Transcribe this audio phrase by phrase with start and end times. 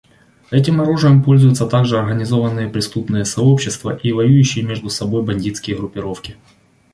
[0.49, 6.37] Этим оружием пользуются также организованные преступные сообщества и воюющие между собой бандитские группировки.